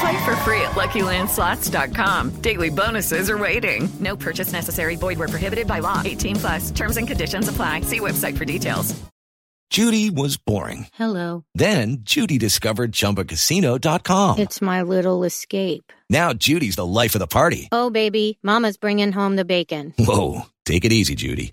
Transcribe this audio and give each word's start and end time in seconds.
Play 0.00 0.24
for 0.24 0.36
free 0.36 0.60
at 0.62 0.72
LuckyLandSlots.com. 0.72 2.40
Daily 2.40 2.70
bonuses 2.70 3.28
are 3.28 3.38
waiting. 3.38 3.88
No 4.00 4.16
purchase 4.16 4.52
necessary. 4.52 4.96
Void 4.96 5.18
where 5.18 5.28
prohibited 5.28 5.66
by 5.66 5.80
law. 5.80 6.00
18 6.04 6.36
plus. 6.36 6.70
Terms 6.70 6.96
and 6.96 7.06
conditions 7.06 7.48
apply. 7.48 7.82
See 7.82 8.00
website 8.00 8.36
for 8.38 8.44
details. 8.46 8.98
Judy 9.70 10.10
was 10.10 10.36
boring. 10.36 10.88
Hello. 10.94 11.44
Then 11.54 11.98
Judy 12.00 12.38
discovered 12.38 12.90
ChumbaCasino.com. 12.90 14.38
It's 14.40 14.60
my 14.60 14.82
little 14.82 15.22
escape. 15.22 15.92
Now 16.08 16.32
Judy's 16.32 16.74
the 16.74 16.84
life 16.86 17.14
of 17.14 17.20
the 17.20 17.28
party. 17.28 17.68
Oh, 17.70 17.88
baby, 17.88 18.38
Mama's 18.42 18.76
bringing 18.76 19.12
home 19.12 19.36
the 19.36 19.44
bacon. 19.44 19.94
Whoa, 19.96 20.46
take 20.64 20.84
it 20.84 20.90
easy, 20.92 21.14
Judy. 21.14 21.52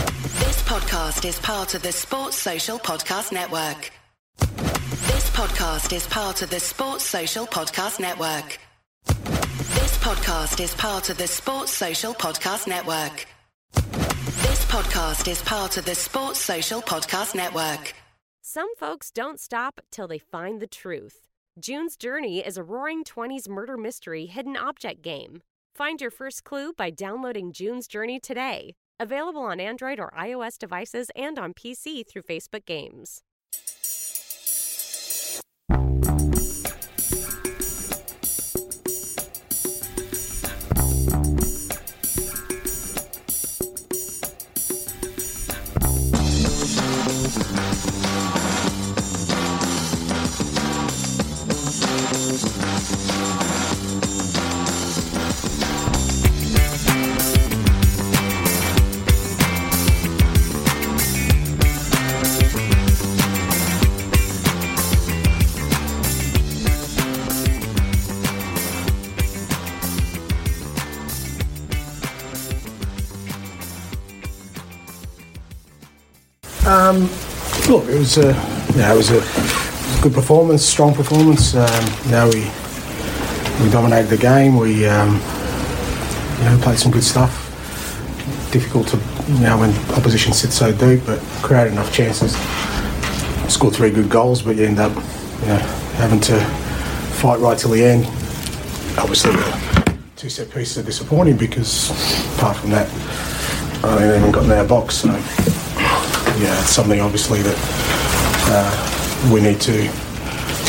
This 0.21 0.61
podcast 0.63 1.27
is 1.27 1.39
part 1.39 1.73
of 1.73 1.81
the 1.81 1.91
Sports 1.91 2.37
Social 2.37 2.77
Podcast 2.77 3.31
Network. 3.31 3.91
This 4.37 5.29
podcast 5.31 5.93
is 5.93 6.05
part 6.05 6.43
of 6.43 6.51
the 6.51 6.59
Sports 6.59 7.03
Social 7.05 7.47
Podcast 7.47 7.99
Network. 7.99 8.59
This 9.07 9.97
podcast 9.97 10.63
is 10.63 10.75
part 10.75 11.09
of 11.09 11.17
the 11.17 11.25
Sports 11.27 11.71
Social 11.71 12.13
Podcast 12.13 12.67
Network. 12.67 13.25
This 13.73 14.63
podcast 14.65 15.27
is 15.27 15.41
part 15.41 15.77
of 15.77 15.85
the 15.85 15.95
Sports 15.95 16.39
Social 16.39 16.81
Podcast 16.81 17.33
Network. 17.33 17.95
Some 18.43 18.75
folks 18.75 19.09
don't 19.09 19.39
stop 19.39 19.81
till 19.91 20.07
they 20.07 20.19
find 20.19 20.59
the 20.61 20.67
truth. 20.67 21.27
June's 21.59 21.97
Journey 21.97 22.45
is 22.45 22.57
a 22.57 22.63
roaring 22.63 23.03
20s 23.03 23.49
murder 23.49 23.75
mystery 23.75 24.27
hidden 24.27 24.55
object 24.55 25.01
game. 25.01 25.41
Find 25.73 25.99
your 25.99 26.11
first 26.11 26.43
clue 26.43 26.73
by 26.73 26.91
downloading 26.91 27.51
June's 27.51 27.87
Journey 27.87 28.19
today. 28.19 28.75
Available 29.01 29.41
on 29.41 29.59
Android 29.59 29.99
or 29.99 30.13
iOS 30.15 30.59
devices 30.59 31.09
and 31.15 31.39
on 31.39 31.55
PC 31.55 32.07
through 32.07 32.21
Facebook 32.21 32.67
Games. 32.67 33.23
Um, 76.91 77.03
look, 77.69 77.87
it 77.87 77.97
was 77.97 78.17
a, 78.17 78.33
yeah, 78.75 78.93
it 78.93 78.97
was 78.97 79.11
a, 79.11 79.21
good 80.01 80.13
performance, 80.13 80.65
strong 80.65 80.93
performance. 80.93 81.55
Um, 81.55 81.85
we 82.29 82.43
we 83.63 83.71
dominated 83.71 84.09
the 84.09 84.17
game. 84.17 84.57
We 84.57 84.85
um, 84.87 85.13
you 86.39 86.45
know 86.45 86.59
played 86.61 86.79
some 86.79 86.91
good 86.91 87.05
stuff. 87.05 87.31
Difficult 88.51 88.89
to 88.89 88.97
you 89.31 89.39
know 89.39 89.57
when 89.59 89.69
opposition 89.95 90.33
sits 90.33 90.55
so 90.55 90.73
deep, 90.73 91.05
but 91.05 91.19
created 91.41 91.71
enough 91.71 91.93
chances. 91.93 92.35
Scored 93.49 93.73
three 93.73 93.91
good 93.91 94.09
goals, 94.09 94.41
but 94.41 94.57
you 94.57 94.65
end 94.65 94.79
up 94.79 94.93
you 94.93 95.47
know 95.47 95.59
having 95.95 96.19
to 96.19 96.37
fight 97.21 97.39
right 97.39 97.57
till 97.57 97.71
the 97.71 97.85
end. 97.85 98.05
Obviously, 98.97 99.31
the 99.31 99.97
two 100.17 100.29
set 100.29 100.49
pieces 100.51 100.79
are 100.79 100.83
disappointing 100.83 101.37
because 101.37 101.89
apart 102.35 102.57
from 102.57 102.71
that, 102.71 102.89
I 103.81 103.97
don't 103.97 104.19
even 104.19 104.31
got 104.33 104.43
in 104.43 104.51
our 104.51 104.67
box. 104.67 104.95
So 104.95 105.50
yeah, 106.39 106.59
it's 106.59 106.69
something 106.69 106.99
obviously 106.99 107.41
that 107.41 107.57
uh, 108.47 109.31
we 109.33 109.41
need 109.41 109.59
to 109.61 109.89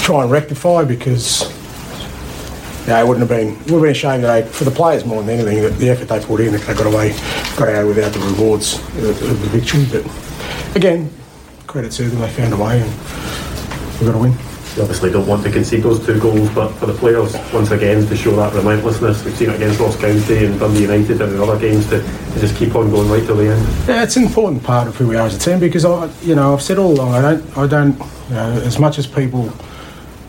try 0.02 0.22
and 0.22 0.30
rectify 0.30 0.84
because 0.84 1.50
yeah, 2.86 3.00
it 3.00 3.06
wouldn't 3.06 3.28
have 3.28 3.28
been 3.28 3.54
it 3.54 3.70
would 3.70 3.74
have 3.74 3.82
been 3.82 3.90
a 3.90 3.94
shame 3.94 4.22
that 4.22 4.44
they, 4.44 4.50
for 4.50 4.64
the 4.64 4.70
players 4.70 5.04
more 5.04 5.22
than 5.22 5.38
anything 5.38 5.62
that 5.62 5.78
the 5.78 5.88
effort 5.88 6.06
they 6.06 6.20
put 6.24 6.40
in 6.40 6.54
if 6.54 6.66
they 6.66 6.74
got 6.74 6.86
away 6.86 7.12
got 7.56 7.68
out 7.68 7.86
without 7.86 8.12
the 8.12 8.18
rewards 8.20 8.78
of, 8.78 9.22
of 9.22 9.40
the 9.40 9.58
victory. 9.58 9.86
But 9.90 10.76
again, 10.76 11.10
credit 11.66 11.92
to 11.92 12.08
them, 12.08 12.20
they 12.20 12.28
found 12.28 12.52
a 12.52 12.56
way 12.56 12.80
and 12.80 12.90
we've 14.00 14.06
got 14.06 14.12
to 14.12 14.18
win. 14.18 14.51
Obviously 14.78 15.10
don't 15.10 15.26
want 15.26 15.42
to 15.44 15.50
concede 15.50 15.82
those 15.82 16.04
two 16.04 16.18
goals, 16.18 16.48
but 16.54 16.70
for 16.72 16.86
the 16.86 16.94
players, 16.94 17.34
once 17.52 17.70
again, 17.70 18.06
to 18.06 18.16
show 18.16 18.34
that 18.36 18.54
relentlessness, 18.54 19.22
we've 19.22 19.36
seen 19.36 19.50
it 19.50 19.56
against 19.56 19.78
Ross 19.78 19.96
County 20.00 20.46
and 20.46 20.58
Dundee 20.58 20.82
United 20.82 21.20
and 21.20 21.34
in 21.34 21.40
other 21.40 21.58
games 21.58 21.86
to, 21.90 22.00
to 22.00 22.40
just 22.40 22.56
keep 22.56 22.74
on 22.74 22.90
going 22.90 23.08
right 23.10 23.22
till 23.24 23.36
the 23.36 23.50
end. 23.50 23.88
Yeah, 23.88 24.02
it's 24.02 24.16
an 24.16 24.24
important 24.24 24.62
part 24.62 24.88
of 24.88 24.96
who 24.96 25.08
we 25.08 25.16
are 25.16 25.26
as 25.26 25.36
a 25.36 25.38
team 25.38 25.60
because 25.60 25.84
I, 25.84 26.10
you 26.22 26.34
know, 26.34 26.54
I've 26.54 26.62
said 26.62 26.78
all 26.78 26.92
along, 26.92 27.12
I 27.14 27.20
don't, 27.20 27.58
I 27.58 27.66
don't, 27.66 27.98
you 27.98 28.34
know, 28.34 28.62
as 28.64 28.78
much 28.78 28.98
as 28.98 29.06
people, 29.06 29.52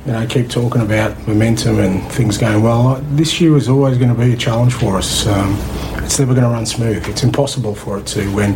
you 0.06 0.12
know, 0.12 0.28
keep 0.28 0.50
talking 0.50 0.81
about 0.81 1.25
momentum 1.25 1.80
and 1.80 2.04
things 2.12 2.38
going 2.38 2.62
well. 2.62 2.96
This 3.12 3.40
year 3.40 3.56
is 3.56 3.70
always 3.70 3.98
going 3.98 4.14
to 4.14 4.20
be 4.20 4.34
a 4.34 4.38
challenge 4.38 4.74
for 4.74 4.98
us. 4.98 5.25
Um, 5.25 5.58
it's 6.04 6.20
never 6.20 6.34
going 6.34 6.44
to 6.44 6.50
run 6.50 6.66
smooth. 6.66 7.08
It's 7.08 7.24
impossible 7.24 7.75
for 7.75 7.98
it 8.00 8.08
to 8.08 8.30
when, 8.36 8.56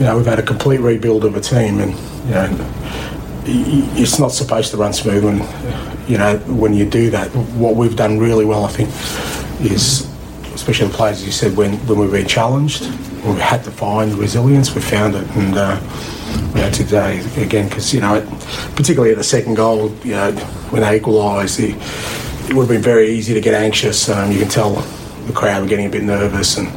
you 0.00 0.06
know, 0.06 0.16
we've 0.16 0.26
had 0.26 0.40
a 0.40 0.42
complete 0.42 0.80
rebuild 0.80 1.24
of 1.24 1.36
a 1.36 1.40
team 1.40 1.78
and, 1.78 1.92
you 2.26 2.34
know, 2.34 3.21
it's 3.44 4.18
not 4.18 4.32
supposed 4.32 4.70
to 4.70 4.76
run 4.76 4.92
smooth 4.92 5.24
when, 5.24 6.08
you 6.08 6.18
know, 6.18 6.38
when 6.46 6.74
you 6.74 6.88
do 6.88 7.10
that. 7.10 7.28
What 7.56 7.76
we've 7.76 7.96
done 7.96 8.18
really 8.18 8.44
well, 8.44 8.64
I 8.64 8.68
think, 8.68 8.88
is 9.60 10.08
especially 10.54 10.88
the 10.88 10.94
players, 10.94 11.18
as 11.18 11.26
you 11.26 11.32
said, 11.32 11.56
when, 11.56 11.74
when 11.86 11.98
we've 11.98 12.12
been 12.12 12.26
challenged, 12.26 12.82
we've 13.24 13.38
had 13.38 13.64
to 13.64 13.70
find 13.70 14.14
resilience, 14.14 14.74
we 14.74 14.80
found 14.80 15.14
it. 15.14 15.26
And, 15.36 15.56
uh, 15.56 15.80
you 16.54 16.60
know, 16.60 16.70
today, 16.70 17.20
again, 17.42 17.68
because, 17.68 17.92
you 17.92 18.00
know, 18.00 18.20
particularly 18.76 19.12
at 19.12 19.18
the 19.18 19.24
second 19.24 19.54
goal, 19.54 19.94
you 20.04 20.12
know, 20.12 20.32
when 20.70 20.82
they 20.82 20.96
equalised, 20.96 21.58
it, 21.60 21.76
it 22.48 22.54
would 22.54 22.62
have 22.62 22.68
been 22.68 22.82
very 22.82 23.10
easy 23.10 23.34
to 23.34 23.40
get 23.40 23.54
anxious. 23.54 24.08
Um, 24.08 24.30
you 24.30 24.38
can 24.38 24.48
tell 24.48 24.74
the 25.26 25.32
crowd 25.32 25.62
were 25.62 25.68
getting 25.68 25.86
a 25.86 25.90
bit 25.90 26.02
nervous 26.02 26.58
and, 26.58 26.68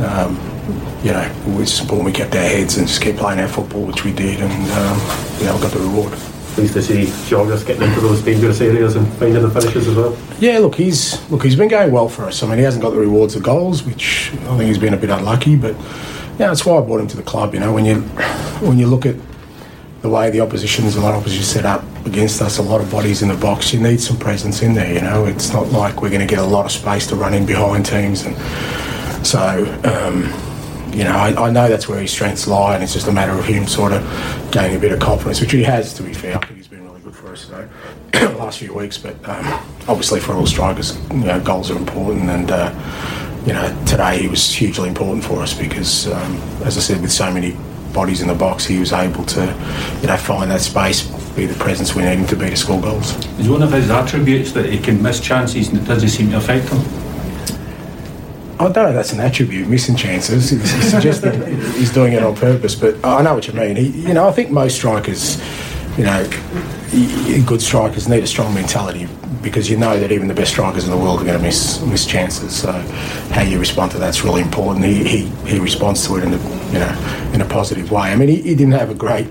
um, 0.00 0.53
you 1.02 1.12
know, 1.12 1.22
it 1.22 1.58
was 1.58 1.80
important 1.80 2.06
we 2.06 2.12
kept 2.12 2.34
our 2.34 2.42
heads 2.42 2.76
and 2.78 2.86
just 2.86 3.02
kept 3.02 3.18
playing 3.18 3.40
our 3.40 3.48
football, 3.48 3.84
which 3.84 4.04
we 4.04 4.12
did, 4.12 4.40
and, 4.40 4.52
um, 4.52 4.98
you 5.38 5.46
know, 5.46 5.54
we 5.56 5.62
got 5.62 5.72
the 5.72 5.80
reward. 5.80 6.12
Pleased 6.54 6.74
to 6.74 6.82
see 6.82 7.12
Georgios 7.28 7.64
getting 7.64 7.82
into 7.82 8.00
those 8.00 8.22
dangerous 8.22 8.60
areas 8.60 8.94
and 8.94 9.08
finding 9.14 9.42
the 9.42 9.50
finishes 9.50 9.88
as 9.88 9.96
well. 9.96 10.16
Yeah, 10.38 10.60
look, 10.60 10.76
he's 10.76 11.28
look, 11.28 11.42
he's 11.42 11.56
been 11.56 11.68
going 11.68 11.90
well 11.90 12.08
for 12.08 12.26
us. 12.26 12.44
I 12.44 12.46
mean, 12.46 12.58
he 12.58 12.64
hasn't 12.64 12.80
got 12.80 12.90
the 12.90 13.00
rewards 13.00 13.34
of 13.34 13.42
goals, 13.42 13.82
which 13.82 14.30
I 14.32 14.56
think 14.56 14.62
he's 14.62 14.78
been 14.78 14.94
a 14.94 14.96
bit 14.96 15.10
unlucky. 15.10 15.56
But 15.56 15.74
yeah, 16.38 16.46
that's 16.46 16.64
why 16.64 16.78
I 16.78 16.80
brought 16.80 17.00
him 17.00 17.08
to 17.08 17.16
the 17.16 17.24
club. 17.24 17.54
You 17.54 17.60
know, 17.60 17.72
when 17.72 17.84
you 17.84 18.02
when 18.62 18.78
you 18.78 18.86
look 18.86 19.04
at 19.04 19.16
the 20.02 20.08
way 20.08 20.30
the 20.30 20.38
opposition's 20.38 20.94
a 20.94 21.00
lot 21.00 21.14
of 21.14 21.22
opposition 21.22 21.42
set 21.44 21.66
up 21.66 21.82
against 22.06 22.40
us, 22.40 22.58
a 22.58 22.62
lot 22.62 22.80
of 22.80 22.88
bodies 22.88 23.20
in 23.20 23.28
the 23.30 23.36
box. 23.36 23.72
You 23.74 23.80
need 23.80 24.00
some 24.00 24.16
presence 24.16 24.62
in 24.62 24.74
there. 24.74 24.94
You 24.94 25.00
know, 25.00 25.26
it's 25.26 25.52
not 25.52 25.72
like 25.72 26.02
we're 26.02 26.10
going 26.10 26.24
to 26.24 26.32
get 26.32 26.38
a 26.38 26.46
lot 26.46 26.66
of 26.66 26.70
space 26.70 27.08
to 27.08 27.16
run 27.16 27.34
in 27.34 27.46
behind 27.46 27.84
teams, 27.84 28.22
and 28.24 29.26
so. 29.26 29.64
Um, 29.82 30.32
you 30.92 31.04
know, 31.04 31.12
I, 31.12 31.46
I, 31.46 31.50
know 31.50 31.68
that's 31.68 31.88
where 31.88 32.00
his 32.00 32.10
strengths 32.10 32.46
lie, 32.46 32.74
and 32.74 32.82
it's 32.82 32.92
just 32.92 33.08
a 33.08 33.12
matter 33.12 33.32
of 33.32 33.44
him 33.44 33.66
sort 33.66 33.92
of 33.92 34.02
gaining 34.50 34.76
a 34.76 34.80
bit 34.80 34.92
of 34.92 35.00
confidence, 35.00 35.40
which 35.40 35.52
he 35.52 35.62
has, 35.62 35.94
to 35.94 36.02
be 36.02 36.14
fair. 36.14 36.36
I 36.36 36.40
think 36.46 36.58
he's 36.58 36.68
been 36.68 36.84
really 36.84 37.00
good 37.00 37.14
for 37.14 37.32
us 37.32 37.46
so, 37.46 37.68
the 38.12 38.36
last 38.38 38.58
few 38.58 38.72
weeks. 38.74 38.98
But 38.98 39.16
um, 39.28 39.46
obviously, 39.88 40.20
for 40.20 40.34
all 40.34 40.46
strikers, 40.46 40.96
you 41.10 41.24
know, 41.24 41.40
goals 41.40 41.70
are 41.70 41.76
important, 41.76 42.30
and 42.30 42.50
uh, 42.50 43.42
you 43.46 43.52
know, 43.52 43.84
today 43.86 44.22
he 44.22 44.28
was 44.28 44.54
hugely 44.54 44.88
important 44.88 45.24
for 45.24 45.42
us 45.42 45.52
because, 45.52 46.08
um, 46.08 46.36
as 46.64 46.76
I 46.76 46.80
said, 46.80 47.02
with 47.02 47.12
so 47.12 47.30
many 47.32 47.56
bodies 47.92 48.20
in 48.22 48.28
the 48.28 48.34
box, 48.34 48.64
he 48.64 48.78
was 48.78 48.92
able 48.92 49.24
to, 49.24 49.44
you 50.00 50.06
know, 50.06 50.16
find 50.16 50.50
that 50.50 50.60
space, 50.60 51.06
be 51.34 51.46
the 51.46 51.58
presence 51.62 51.94
we 51.94 52.02
need 52.02 52.18
him 52.18 52.26
to 52.26 52.36
be 52.36 52.50
to 52.50 52.56
score 52.56 52.80
goals. 52.80 53.14
Is 53.38 53.48
one 53.48 53.62
of 53.62 53.72
his 53.72 53.90
attributes 53.90 54.52
that 54.52 54.66
he 54.66 54.78
can 54.78 55.02
miss 55.02 55.20
chances 55.20 55.68
and 55.68 55.78
it 55.78 55.84
doesn't 55.84 56.08
seem 56.08 56.30
to 56.30 56.38
affect 56.38 56.68
him? 56.68 57.03
I 58.58 58.68
don't 58.68 58.74
know 58.74 58.92
that's 58.92 59.12
an 59.12 59.20
attribute, 59.20 59.68
missing 59.68 59.96
chances. 59.96 60.50
He's 61.76 61.90
doing 61.92 62.12
it 62.12 62.22
on 62.22 62.36
purpose, 62.36 62.74
but 62.74 63.04
I 63.04 63.22
know 63.22 63.34
what 63.34 63.48
you 63.48 63.54
mean. 63.54 63.76
He, 63.76 63.88
you 63.88 64.14
know, 64.14 64.28
I 64.28 64.32
think 64.32 64.50
most 64.50 64.76
strikers, 64.76 65.38
you 65.98 66.04
know, 66.04 66.24
good 67.46 67.60
strikers 67.60 68.08
need 68.08 68.22
a 68.22 68.26
strong 68.26 68.54
mentality 68.54 69.08
because 69.42 69.68
you 69.68 69.76
know 69.76 69.98
that 69.98 70.10
even 70.10 70.28
the 70.28 70.34
best 70.34 70.52
strikers 70.52 70.84
in 70.84 70.90
the 70.90 70.96
world 70.96 71.20
are 71.20 71.24
going 71.24 71.36
to 71.36 71.42
miss 71.42 71.80
miss 71.82 72.06
chances. 72.06 72.54
So 72.56 72.72
how 73.32 73.42
you 73.42 73.58
respond 73.58 73.92
to 73.92 73.98
that's 73.98 74.24
really 74.24 74.40
important. 74.40 74.84
He 74.84 75.04
he, 75.04 75.26
he 75.46 75.58
responds 75.58 76.06
to 76.06 76.16
it 76.16 76.24
in 76.24 76.32
a 76.32 76.38
you 76.72 76.78
know 76.78 77.30
in 77.34 77.40
a 77.40 77.46
positive 77.46 77.90
way. 77.90 78.12
I 78.12 78.16
mean, 78.16 78.28
he, 78.28 78.36
he 78.36 78.54
didn't 78.54 78.72
have 78.72 78.90
a 78.90 78.94
great 78.94 79.28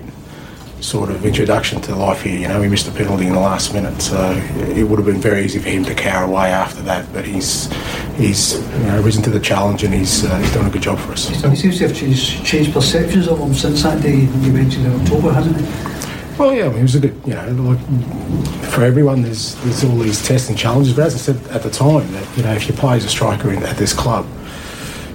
sort 0.84 1.10
of 1.10 1.24
introduction 1.24 1.80
to 1.80 1.96
life 1.96 2.22
here. 2.22 2.38
You 2.38 2.48
know, 2.48 2.60
he 2.60 2.68
missed 2.68 2.86
a 2.86 2.90
penalty 2.90 3.26
in 3.26 3.32
the 3.32 3.40
last 3.40 3.72
minute, 3.72 4.00
so 4.02 4.32
it 4.76 4.84
would 4.84 4.98
have 4.98 5.06
been 5.06 5.20
very 5.20 5.44
easy 5.44 5.58
for 5.58 5.70
him 5.70 5.84
to 5.84 5.94
cower 5.94 6.24
away 6.24 6.50
after 6.50 6.82
that. 6.82 7.10
But 7.12 7.24
he's 7.24 7.72
he's 8.16 8.60
you 8.60 8.84
know, 8.84 9.00
risen 9.00 9.22
to 9.24 9.30
the 9.30 9.40
challenge 9.40 9.82
and 9.82 9.94
he's 9.94 10.24
uh, 10.24 10.36
he's 10.38 10.52
done 10.52 10.66
a 10.66 10.70
good 10.70 10.82
job 10.82 10.98
for 10.98 11.12
us. 11.12 11.28
He 11.28 11.56
seems 11.56 11.78
to 11.78 11.88
have 11.88 11.96
changed, 11.96 12.44
changed 12.44 12.72
perceptions 12.72 13.28
of 13.28 13.38
him 13.38 13.54
since 13.54 13.82
that 13.82 14.02
day 14.02 14.20
you 14.20 14.52
mentioned 14.52 14.86
in 14.86 15.00
October, 15.00 15.32
hasn't 15.32 15.56
he? 15.58 16.38
Well, 16.38 16.52
yeah, 16.52 16.66
I 16.66 16.68
mean, 16.68 16.80
it 16.80 16.82
was 16.82 16.96
a 16.96 17.00
good, 17.00 17.14
you 17.24 17.34
know, 17.34 17.48
like 17.62 18.70
for 18.70 18.84
everyone, 18.84 19.22
there's 19.22 19.54
there's 19.62 19.84
all 19.84 19.96
these 19.96 20.26
tests 20.26 20.50
and 20.50 20.58
challenges. 20.58 20.94
But 20.94 21.06
as 21.06 21.14
I 21.14 21.18
said 21.18 21.46
at 21.48 21.62
the 21.62 21.70
time, 21.70 22.12
that 22.12 22.36
you 22.36 22.42
know, 22.42 22.52
if 22.52 22.68
you 22.68 22.74
play 22.74 22.96
as 22.96 23.04
a 23.04 23.08
striker 23.08 23.50
in, 23.50 23.62
at 23.62 23.76
this 23.76 23.94
club, 23.94 24.26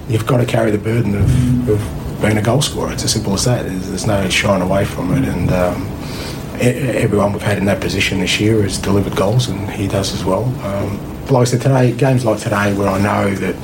you've 0.08 0.26
got 0.26 0.38
to 0.38 0.46
carry 0.46 0.72
the 0.72 0.78
burden 0.78 1.14
of, 1.14 1.68
of 1.68 2.09
being 2.20 2.36
a 2.36 2.42
goal 2.42 2.62
scorer. 2.62 2.92
It's 2.92 3.04
as 3.04 3.12
simple 3.12 3.34
as 3.34 3.44
that. 3.44 3.64
There's, 3.66 3.88
there's 3.88 4.06
no 4.06 4.28
shying 4.28 4.62
away 4.62 4.84
from 4.84 5.12
it, 5.12 5.28
and 5.28 5.50
um, 5.50 5.86
everyone 6.60 7.32
we've 7.32 7.42
had 7.42 7.58
in 7.58 7.64
that 7.66 7.80
position 7.80 8.20
this 8.20 8.38
year 8.40 8.62
has 8.62 8.78
delivered 8.78 9.16
goals, 9.16 9.48
and 9.48 9.70
he 9.70 9.88
does 9.88 10.12
as 10.12 10.24
well. 10.24 10.44
Um, 10.64 10.98
but 11.22 11.32
like 11.32 11.42
I 11.42 11.50
said 11.50 11.62
today, 11.62 11.92
games 11.92 12.24
like 12.24 12.40
today, 12.40 12.74
where 12.74 12.88
I 12.88 13.00
know 13.00 13.34
that 13.34 13.54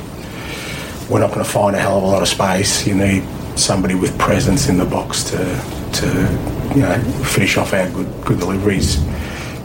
we're 1.09 1.19
not 1.19 1.31
going 1.31 1.45
to 1.45 1.49
find 1.49 1.75
a 1.75 1.79
hell 1.79 1.97
of 1.97 2.03
a 2.03 2.07
lot 2.07 2.21
of 2.21 2.27
space, 2.27 2.85
you 2.87 2.95
need 2.95 3.23
somebody 3.57 3.95
with 3.95 4.17
presence 4.19 4.69
in 4.69 4.77
the 4.77 4.85
box 4.85 5.23
to 5.25 5.37
to 5.93 6.07
you 6.75 6.81
know, 6.81 6.99
finish 7.23 7.57
off 7.57 7.73
our 7.73 7.89
good 7.91 8.25
good 8.25 8.39
deliveries. 8.39 9.03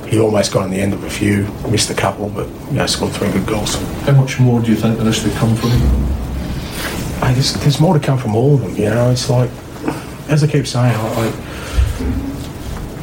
He 0.06 0.18
almost 0.18 0.52
got 0.52 0.64
on 0.64 0.70
the 0.70 0.80
end 0.80 0.92
of 0.92 1.04
a 1.04 1.10
few, 1.10 1.44
missed 1.70 1.90
a 1.90 1.94
couple, 1.94 2.28
but 2.28 2.46
you 2.70 2.78
know, 2.78 2.86
scored 2.86 3.12
three 3.12 3.30
good 3.32 3.46
goals. 3.46 3.74
How 4.02 4.12
much 4.12 4.38
more 4.38 4.60
do 4.60 4.70
you 4.70 4.76
think 4.76 4.98
there 4.98 5.08
is 5.08 5.22
to 5.22 5.30
come 5.30 5.56
from 5.56 5.70
him? 5.70 6.12
Hey, 7.22 7.34
there's, 7.34 7.54
there's, 7.54 7.80
more 7.80 7.96
to 7.96 8.04
come 8.04 8.18
from 8.18 8.34
all 8.34 8.56
of 8.56 8.62
them. 8.62 8.74
You 8.76 8.90
know, 8.90 9.10
it's 9.10 9.30
like, 9.30 9.48
as 10.28 10.42
I 10.42 10.48
keep 10.48 10.66
saying, 10.66 10.92
I, 10.92 11.32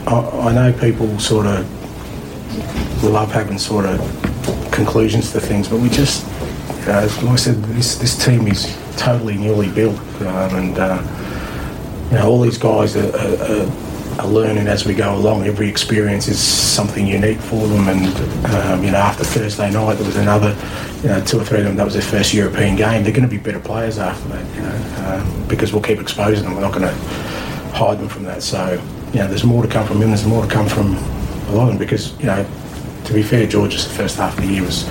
I, 0.07 0.49
I 0.49 0.51
know 0.53 0.77
people 0.77 1.17
sort 1.19 1.45
of 1.45 1.65
love 3.01 3.31
having 3.31 3.57
sort 3.57 3.85
of 3.85 3.99
conclusions 4.73 5.31
to 5.31 5.39
things, 5.39 5.69
but 5.69 5.79
we 5.79 5.87
just, 5.87 6.27
you 6.81 6.87
know, 6.87 7.09
like 7.21 7.27
I 7.27 7.35
said, 7.37 7.63
this 7.63 7.95
this 7.95 8.25
team 8.25 8.45
is 8.47 8.77
totally 8.97 9.37
newly 9.37 9.71
built, 9.71 9.97
um, 10.21 10.55
and 10.55 10.77
uh, 10.77 11.01
you 12.11 12.17
know, 12.17 12.27
all 12.27 12.41
these 12.41 12.57
guys 12.57 12.97
are, 12.97 13.15
are, 13.15 13.43
are, 13.43 13.88
learning 14.27 14.67
as 14.67 14.85
we 14.85 14.93
go 14.93 15.15
along. 15.15 15.43
Every 15.43 15.69
experience 15.69 16.27
is 16.27 16.39
something 16.39 17.05
unique 17.05 17.39
for 17.39 17.67
them. 17.67 17.87
And 17.87 18.45
um, 18.53 18.83
you 18.83 18.91
know, 18.91 18.97
after 18.97 19.23
Thursday 19.23 19.71
night, 19.71 19.95
there 19.95 20.05
was 20.05 20.17
another, 20.17 20.55
you 21.01 21.09
know, 21.09 21.23
two 21.23 21.39
or 21.39 21.45
three 21.45 21.59
of 21.59 21.65
them. 21.65 21.75
That 21.75 21.85
was 21.85 21.93
their 21.93 22.03
first 22.03 22.33
European 22.33 22.75
game. 22.75 23.03
They're 23.03 23.13
going 23.13 23.27
to 23.27 23.29
be 23.29 23.37
better 23.37 23.59
players 23.59 23.97
after 23.97 24.27
that, 24.29 24.55
you 24.55 24.61
know, 24.61 25.05
um, 25.07 25.47
because 25.47 25.71
we'll 25.73 25.81
keep 25.81 25.99
exposing 25.99 26.43
them. 26.45 26.55
We're 26.55 26.61
not 26.61 26.73
going 26.73 26.87
to 26.87 26.95
hide 27.73 27.99
them 27.99 28.09
from 28.09 28.23
that. 28.23 28.43
So, 28.43 28.81
you 29.13 29.19
know, 29.19 29.27
there's 29.27 29.43
more 29.43 29.63
to 29.63 29.69
come 29.69 29.87
from 29.87 30.01
him. 30.01 30.09
There's 30.09 30.25
more 30.25 30.45
to 30.45 30.51
come 30.51 30.67
from 30.67 30.95
a 30.95 31.51
lot 31.51 31.63
of 31.63 31.69
them 31.69 31.77
because, 31.77 32.17
you 32.19 32.25
know, 32.25 32.45
to 33.05 33.13
be 33.13 33.23
fair, 33.23 33.47
George, 33.47 33.71
just 33.71 33.87
the 33.87 33.95
first 33.95 34.17
half 34.17 34.37
of 34.37 34.43
the 34.43 34.51
year 34.51 34.61
was 34.61 34.87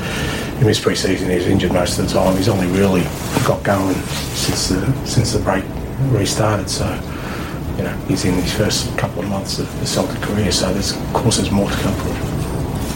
in 0.61 0.67
his 0.67 0.81
pre-season. 0.81 1.31
He 1.31 1.37
was 1.37 1.47
injured 1.47 1.73
most 1.73 1.99
of 1.99 2.09
the 2.09 2.15
time. 2.15 2.37
He's 2.37 2.49
only 2.49 2.67
really 2.67 3.03
got 3.47 3.63
going 3.63 3.95
since 4.35 4.69
the 4.71 5.07
since 5.07 5.33
the 5.33 5.39
break 5.39 5.65
restarted. 6.11 6.69
So, 6.69 6.87
you 7.79 7.85
know, 7.85 7.97
he's 8.09 8.25
in 8.25 8.35
his 8.35 8.53
first 8.53 8.97
couple 8.99 9.23
of 9.23 9.29
months 9.29 9.59
of 9.59 9.81
the 9.81 9.87
Celtic 9.87 10.21
career. 10.21 10.53
So, 10.53 10.73
there's 10.73 10.93
of 10.93 11.13
course 11.15 11.37
there's 11.37 11.51
more 11.51 11.71
to 11.71 11.77
come 11.77 11.95
for 11.95 12.13
him. 12.13 12.29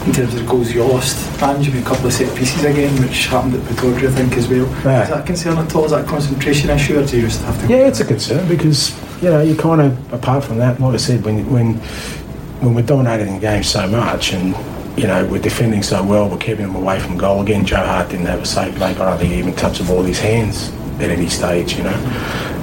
In 0.07 0.13
terms 0.13 0.35
of 0.35 0.41
the 0.41 0.47
goals 0.47 0.73
you 0.73 0.83
lost, 0.85 1.17
you 1.65 1.81
a 1.81 1.85
couple 1.85 2.07
of 2.07 2.13
set 2.13 2.37
pieces 2.37 2.65
again, 2.65 3.01
which 3.01 3.27
happened 3.27 3.55
at 3.55 3.61
Pittodrie, 3.61 4.09
I 4.09 4.11
think, 4.11 4.33
as 4.37 4.49
well. 4.49 4.67
Yeah. 4.85 5.05
Is 5.05 5.09
that 5.11 5.21
a 5.21 5.23
concern 5.23 5.59
at 5.59 5.75
all? 5.77 5.85
Is 5.85 5.93
that 5.93 6.05
a 6.05 6.09
concentration 6.09 6.71
issue, 6.71 6.99
or 6.99 7.07
do 7.07 7.17
you 7.17 7.23
just 7.23 7.41
have 7.43 7.61
to? 7.61 7.69
Yeah, 7.69 7.87
it's 7.87 8.01
a 8.01 8.05
concern 8.05 8.49
because 8.49 8.91
you 9.23 9.31
know 9.31 9.41
you 9.41 9.55
kind 9.55 9.81
of 9.81 10.13
apart 10.13 10.43
from 10.43 10.59
that, 10.59 10.81
like 10.81 10.95
I 10.95 10.97
said, 10.97 11.25
when 11.25 11.49
when 11.53 11.75
when 12.63 12.75
we're 12.75 12.83
dominating 12.83 13.35
the 13.35 13.41
game 13.41 13.63
so 13.63 13.87
much 13.89 14.33
and 14.33 14.57
you 14.97 15.07
know, 15.07 15.25
we're 15.27 15.41
defending 15.41 15.83
so 15.83 16.05
well, 16.05 16.29
we're 16.29 16.37
keeping 16.37 16.67
them 16.67 16.75
away 16.77 17.01
from 17.01 17.17
goal. 17.17 17.41
Again, 17.41 17.65
Joe 17.65 17.77
Hart 17.77 18.11
didn't 18.11 18.27
have 18.27 18.43
a 18.43 18.47
safe 18.47 18.75
make. 18.79 18.99
I 18.99 19.09
don't 19.09 19.19
think 19.19 19.33
he 19.33 19.39
even 19.39 19.55
touched 19.55 19.81
the 19.81 19.85
ball 19.85 19.99
with 19.99 20.09
his 20.09 20.21
hands 20.21 20.71
at 21.01 21.11
any 21.11 21.29
stage, 21.29 21.77
you 21.77 21.85
know. 21.85 21.95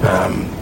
Um, 0.08 0.59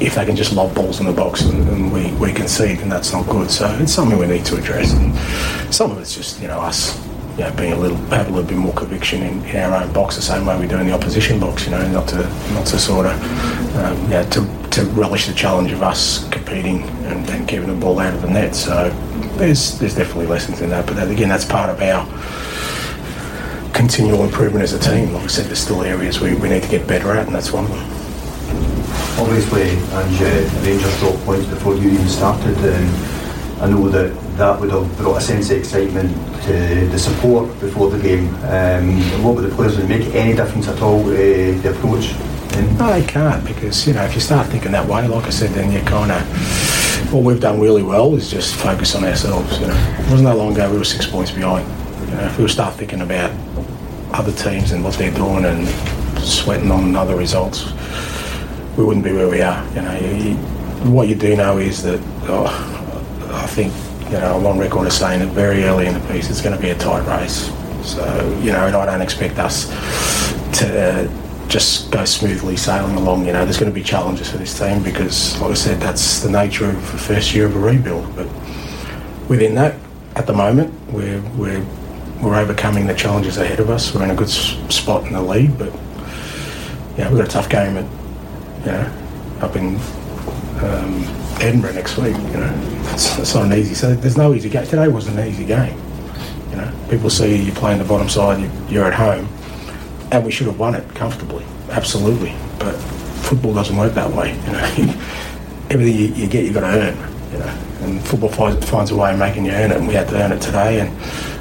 if 0.00 0.14
they 0.14 0.24
can 0.24 0.36
just 0.36 0.52
lob 0.52 0.74
balls 0.74 1.00
in 1.00 1.06
the 1.06 1.12
box 1.12 1.42
and, 1.42 1.68
and, 1.68 1.92
we, 1.92 2.12
we 2.14 2.32
concede, 2.32 2.78
then 2.78 2.88
that's 2.88 3.12
not 3.12 3.26
good. 3.26 3.50
So 3.50 3.68
it's 3.80 3.92
something 3.92 4.18
we 4.18 4.26
need 4.26 4.44
to 4.46 4.56
address. 4.56 4.92
And 4.92 5.74
some 5.74 5.90
of 5.90 5.98
it's 5.98 6.14
just, 6.14 6.40
you 6.40 6.48
know, 6.48 6.60
us 6.60 6.96
you 7.38 7.44
know, 7.44 7.52
being 7.52 7.72
a 7.72 7.76
little, 7.76 7.96
have 7.96 8.28
a 8.28 8.30
little 8.30 8.48
bit 8.48 8.56
more 8.56 8.72
conviction 8.72 9.22
in, 9.22 9.44
in, 9.46 9.56
our 9.56 9.82
own 9.82 9.92
box, 9.92 10.16
the 10.16 10.22
same 10.22 10.44
way 10.44 10.58
we 10.58 10.66
do 10.66 10.76
in 10.78 10.86
the 10.86 10.92
opposition 10.92 11.38
box. 11.38 11.64
You 11.66 11.70
know, 11.70 11.88
not 11.90 12.08
to 12.08 12.16
not 12.52 12.66
to 12.66 12.78
sort 12.78 13.06
of, 13.06 13.76
um, 13.76 14.02
you 14.04 14.08
know, 14.10 14.28
to, 14.30 14.70
to 14.70 14.84
relish 14.90 15.26
the 15.26 15.34
challenge 15.34 15.70
of 15.70 15.82
us 15.82 16.28
competing 16.30 16.82
and, 16.82 17.28
and 17.30 17.48
keeping 17.48 17.68
the 17.68 17.74
ball 17.74 18.00
out 18.00 18.12
of 18.12 18.22
the 18.22 18.28
net. 18.28 18.56
So 18.56 18.90
there's 19.36 19.78
there's 19.78 19.94
definitely 19.94 20.26
lessons 20.26 20.60
in 20.60 20.70
that. 20.70 20.86
But 20.86 20.96
that, 20.96 21.10
again, 21.10 21.28
that's 21.28 21.44
part 21.44 21.70
of 21.70 21.80
our 21.80 22.04
continual 23.72 24.24
improvement 24.24 24.64
as 24.64 24.72
a 24.72 24.78
team. 24.80 25.12
Like 25.12 25.24
I 25.24 25.28
said, 25.28 25.46
there's 25.46 25.60
still 25.60 25.82
areas 25.84 26.20
we, 26.20 26.34
we 26.34 26.48
need 26.48 26.64
to 26.64 26.68
get 26.68 26.88
better 26.88 27.12
at, 27.12 27.26
and 27.26 27.34
that's 27.34 27.52
one 27.52 27.64
of 27.64 27.70
them. 27.70 27.97
Obviously, 29.18 29.70
and 29.70 30.14
uh, 30.22 30.64
Rangers 30.64 30.98
dropped 31.00 31.24
points 31.24 31.46
before 31.46 31.74
you 31.74 31.90
even 31.90 32.08
started. 32.08 32.56
And 32.58 33.62
I 33.62 33.68
know 33.68 33.88
that 33.88 34.14
that 34.36 34.60
would 34.60 34.70
have 34.70 34.96
brought 34.98 35.16
a 35.16 35.20
sense 35.20 35.50
of 35.50 35.58
excitement 35.58 36.12
to 36.44 36.86
the 36.88 36.98
support 36.98 37.48
before 37.60 37.90
the 37.90 38.00
game. 38.00 38.28
Um, 38.44 39.00
what 39.24 39.34
would 39.34 39.50
the 39.50 39.54
players 39.54 39.76
make 39.88 40.14
any 40.14 40.34
difference 40.34 40.68
at 40.68 40.80
all? 40.80 41.00
Uh, 41.00 41.60
the 41.62 41.74
approach. 41.76 42.14
No, 42.78 42.90
they 42.90 43.04
can't 43.04 43.44
because 43.44 43.86
you 43.86 43.94
know 43.94 44.04
if 44.04 44.14
you 44.14 44.20
start 44.20 44.46
thinking 44.48 44.72
that 44.72 44.88
way, 44.88 45.06
like 45.06 45.24
I 45.26 45.30
said, 45.30 45.50
then 45.50 45.70
you 45.72 45.80
kind 45.82 46.10
of 46.10 47.12
what 47.12 47.22
we've 47.22 47.40
done 47.40 47.60
really 47.60 47.82
well 47.82 48.14
is 48.14 48.30
just 48.30 48.54
focus 48.54 48.94
on 48.94 49.04
ourselves. 49.04 49.60
You 49.60 49.66
know, 49.68 49.74
it 49.74 50.10
wasn't 50.10 50.24
that 50.24 50.36
long 50.36 50.52
ago 50.52 50.70
we 50.70 50.78
were 50.78 50.84
six 50.84 51.06
points 51.06 51.30
behind. 51.30 51.66
You 52.08 52.16
know, 52.16 52.24
if 52.24 52.38
we 52.38 52.48
start 52.48 52.74
thinking 52.74 53.00
about 53.00 53.30
other 54.12 54.32
teams 54.32 54.72
and 54.72 54.82
what 54.82 54.94
they're 54.94 55.14
doing 55.14 55.44
and 55.44 55.68
sweating 56.18 56.70
on 56.70 56.96
other 56.96 57.16
results, 57.16 57.72
we 58.78 58.84
wouldn't 58.84 59.04
be 59.04 59.12
where 59.12 59.28
we 59.28 59.42
are. 59.42 59.66
You 59.74 59.82
know, 59.82 59.98
you, 59.98 60.30
you, 60.30 60.34
what 60.90 61.08
you 61.08 61.16
do 61.16 61.36
know 61.36 61.58
is 61.58 61.82
that 61.82 62.00
oh, 62.28 62.46
I 63.32 63.46
think 63.48 63.74
you 64.04 64.18
know 64.18 64.38
I'm 64.38 64.46
on 64.46 64.58
record 64.58 64.86
as 64.86 64.96
saying 64.96 65.20
that 65.20 65.28
very 65.34 65.64
early 65.64 65.86
in 65.86 65.94
the 65.94 66.12
piece 66.12 66.30
it's 66.30 66.40
going 66.40 66.54
to 66.56 66.62
be 66.62 66.70
a 66.70 66.78
tight 66.78 67.04
race. 67.06 67.52
So 67.84 68.04
you 68.40 68.52
know, 68.52 68.66
and 68.66 68.76
I 68.76 68.86
don't 68.86 69.02
expect 69.02 69.38
us 69.38 69.66
to. 70.60 71.08
Uh, 71.08 71.24
just 71.48 71.90
go 71.90 72.04
smoothly 72.04 72.58
sailing 72.58 72.94
along. 72.96 73.24
You 73.24 73.32
know, 73.32 73.42
there's 73.42 73.56
going 73.56 73.72
to 73.72 73.74
be 73.74 73.82
challenges 73.82 74.30
for 74.30 74.36
this 74.36 74.58
team 74.58 74.82
because, 74.82 75.40
like 75.40 75.52
I 75.52 75.54
said, 75.54 75.80
that's 75.80 76.20
the 76.20 76.30
nature 76.30 76.66
of 76.66 76.74
the 76.92 76.98
first 76.98 77.34
year 77.34 77.46
of 77.46 77.56
a 77.56 77.58
rebuild. 77.58 78.14
But 78.14 78.26
within 79.30 79.54
that, 79.54 79.74
at 80.14 80.26
the 80.26 80.34
moment, 80.34 80.74
we're 80.92 81.22
we're 81.38 81.64
we're 82.20 82.34
overcoming 82.34 82.86
the 82.86 82.92
challenges 82.92 83.38
ahead 83.38 83.60
of 83.60 83.70
us. 83.70 83.94
We're 83.94 84.04
in 84.04 84.10
a 84.10 84.14
good 84.14 84.28
spot 84.28 85.06
in 85.06 85.14
the 85.14 85.22
league, 85.22 85.56
but 85.56 85.72
yeah, 86.98 87.08
we've 87.08 87.16
got 87.16 87.28
a 87.28 87.30
tough 87.30 87.48
game 87.48 87.78
at 87.78 87.86
you 88.68 88.74
know, 88.74 88.92
up 89.40 89.56
in 89.56 89.76
um, 90.62 91.04
Edinburgh 91.40 91.72
next 91.72 91.96
week. 91.96 92.14
You 92.14 92.40
know, 92.40 92.80
it's, 92.92 93.18
it's, 93.18 93.34
not 93.34 93.46
an 93.46 93.54
easy. 93.54 93.74
So 93.74 93.94
there's 93.94 94.18
no 94.18 94.34
easy 94.34 94.50
game. 94.50 94.66
Today 94.66 94.88
wasn't 94.88 95.18
an 95.18 95.26
easy 95.26 95.46
game. 95.46 95.78
You 96.50 96.56
know, 96.56 96.86
people 96.90 97.08
see 97.08 97.42
you 97.42 97.52
playing 97.52 97.78
the 97.78 97.84
bottom 97.84 98.10
side, 98.10 98.50
you're 98.70 98.84
at 98.84 98.92
home, 98.92 99.26
and 100.12 100.24
we 100.24 100.30
should 100.30 100.48
have 100.48 100.58
won 100.58 100.74
it 100.74 100.86
comfortably, 100.94 101.44
absolutely. 101.70 102.34
But 102.58 102.72
football 103.22 103.54
doesn't 103.54 103.76
work 103.76 103.94
that 103.94 104.12
way. 104.12 104.34
You 104.34 104.52
know, 104.52 104.58
everything 105.70 105.94
you, 105.94 106.08
you 106.14 106.26
get, 106.28 106.44
you've 106.44 106.54
got 106.54 106.60
to 106.60 106.78
earn. 106.78 106.96
You 107.32 107.38
know, 107.38 107.58
and 107.80 108.06
football 108.06 108.30
finds, 108.30 108.68
finds 108.68 108.90
a 108.90 108.96
way 108.96 109.12
of 109.12 109.18
making 109.18 109.46
you 109.46 109.52
earn 109.52 109.70
it, 109.70 109.78
and 109.78 109.88
we 109.88 109.94
had 109.94 110.08
to 110.08 110.22
earn 110.22 110.32
it 110.32 110.42
today. 110.42 110.80
And 110.80 110.90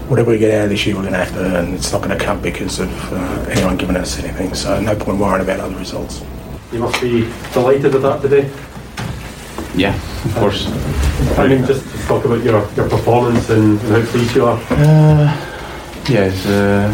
whatever 0.10 0.31
we 0.31 0.38
get 0.38 0.53
out 0.53 0.65
of 0.65 0.69
this 0.69 0.86
year, 0.86 0.96
we're 0.96 1.01
going 1.01 1.13
to 1.13 1.19
have 1.19 1.34
to 1.34 1.39
earn. 1.39 1.74
It's 1.74 1.91
not 1.91 2.01
going 2.01 2.17
to 2.17 2.24
come 2.24 2.41
because 2.41 2.79
of 2.79 3.13
uh, 3.13 3.46
anyone 3.50 3.75
giving 3.75 3.98
us 3.98 4.17
anything. 4.19 4.53
So 4.53 4.79
no 4.79 4.96
point 4.96 5.17
worrying 5.19 5.41
about 5.41 5.60
other 5.60 5.75
results. 5.75 6.24
You 6.71 6.79
must 6.79 7.01
be 7.01 7.31
delighted 7.53 7.93
with 7.93 8.01
that 8.01 8.21
today. 8.21 8.51
Yeah, 9.75 9.95
of 10.25 10.36
course. 10.36 10.67
I 11.38 11.47
mean, 11.47 11.65
just 11.65 11.89
to 11.89 11.97
talk 12.07 12.25
about 12.25 12.43
your, 12.43 12.69
your 12.74 12.89
performance 12.89 13.50
and, 13.50 13.79
and 13.79 13.89
how 13.89 14.12
pleased 14.12 14.36
you 14.36 14.45
are. 14.45 14.59
Uh, 14.71 15.31
yes, 16.09 16.45
uh, 16.45 16.89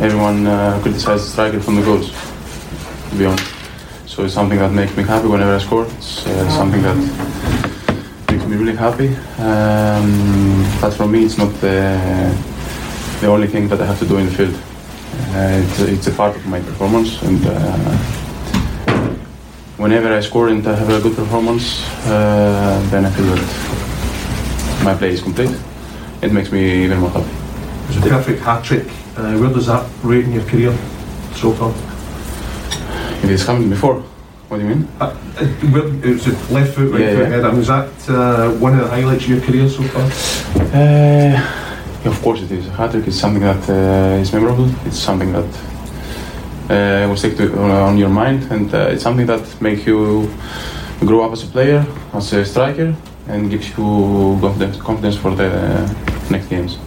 everyone 0.00 0.46
uh, 0.46 0.78
criticizes 0.80 1.26
the 1.26 1.32
striker 1.32 1.60
from 1.60 1.76
the 1.76 1.82
goals, 1.82 2.10
to 3.10 3.16
be 3.16 3.24
honest. 3.26 3.52
So 4.06 4.24
it's 4.24 4.34
something 4.34 4.58
that 4.58 4.70
makes 4.70 4.96
me 4.96 5.02
happy 5.02 5.26
whenever 5.26 5.56
I 5.56 5.58
score. 5.58 5.86
It's 5.86 6.26
uh, 6.26 6.48
something 6.50 6.82
that 6.82 6.96
makes 8.30 8.44
me 8.46 8.56
really 8.56 8.76
happy. 8.76 9.08
Um, 9.42 10.64
but 10.80 10.92
for 10.92 11.08
me, 11.08 11.24
it's 11.24 11.36
not 11.36 11.52
the, 11.60 12.32
the 13.20 13.26
only 13.26 13.48
thing 13.48 13.66
that 13.68 13.80
I 13.80 13.86
have 13.86 13.98
to 13.98 14.06
do 14.06 14.18
in 14.18 14.26
the 14.26 14.32
field. 14.32 14.54
Uh, 15.34 15.62
it's, 15.64 15.80
it's 15.80 16.06
a 16.06 16.12
part 16.12 16.36
of 16.36 16.46
my 16.46 16.60
performance, 16.60 17.20
and 17.22 17.44
uh, 17.44 18.25
whenever 19.78 20.12
I 20.12 20.20
score 20.20 20.48
and 20.48 20.66
I 20.66 20.74
have 20.74 20.88
a 20.90 21.00
good 21.00 21.14
performance, 21.16 21.84
uh, 22.06 22.80
then 22.90 23.04
I 23.06 23.10
feel 23.10 23.26
that 23.26 24.84
my 24.84 24.94
play 24.94 25.10
is 25.10 25.22
complete. 25.22 25.54
It 26.22 26.32
makes 26.32 26.50
me 26.52 26.84
even 26.84 26.98
more 26.98 27.10
happy. 27.10 27.30
It 27.30 27.88
was 27.88 27.96
a 27.98 28.08
perfect 28.08 28.42
hat 28.42 28.64
trick. 28.64 28.86
Uh, 29.16 29.36
where 29.38 29.50
does 29.52 29.66
that 29.66 29.86
rate 30.02 30.24
in 30.24 30.32
your 30.32 30.44
career 30.44 30.72
so 31.34 31.52
far? 31.52 31.70
It 33.24 33.30
has 33.30 33.46
happened 33.46 33.70
before. 33.70 34.02
What 34.48 34.58
do 34.58 34.62
you 34.64 34.74
mean? 34.74 34.88
Uh, 35.00 35.04
uh, 35.04 35.44
where- 35.72 35.88
it 36.04 36.12
was 36.14 36.26
a 36.28 36.52
left 36.52 36.74
foot, 36.74 36.92
right 36.92 37.00
Yeah, 37.00 37.14
foot 37.14 37.22
yeah. 37.22 37.28
header. 37.28 37.48
And 37.48 37.58
was 37.58 37.66
that 37.68 37.88
uh, 38.08 38.50
one 38.60 38.74
of 38.78 38.80
the 38.84 38.88
highlights 38.88 39.24
of 39.24 39.30
your 39.30 39.40
career 39.40 39.68
so 39.68 39.82
far? 39.84 40.04
Uh, 40.72 42.08
of 42.08 42.22
course 42.22 42.42
it 42.42 42.52
is. 42.52 42.66
A 42.68 42.70
hat 42.72 42.92
trick 42.92 43.06
is 43.08 43.18
something 43.18 43.42
that 43.42 43.68
uh, 43.68 44.20
is 44.22 44.32
memorable. 44.32 44.68
It's 44.86 44.98
something 44.98 45.32
that 45.32 45.48
uh, 46.70 47.06
will 47.08 47.16
stick 47.16 47.36
to, 47.36 47.52
uh, 47.54 47.88
on 47.88 47.98
your 47.98 48.08
mind, 48.08 48.50
and 48.50 48.72
uh, 48.74 48.88
it's 48.92 49.02
something 49.02 49.26
that 49.26 49.60
makes 49.60 49.86
you 49.86 50.28
grow 51.00 51.24
up 51.24 51.32
as 51.32 51.44
a 51.44 51.46
player, 51.46 51.84
as 52.12 52.32
a 52.32 52.44
striker, 52.44 52.94
and 53.28 53.50
gives 53.50 53.68
you 53.70 54.38
confidence, 54.40 54.76
confidence 54.76 55.16
for 55.16 55.34
the 55.34 55.48
next 56.30 56.48
games. 56.48 56.78